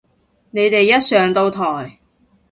[0.49, 1.99] 你哋一上到台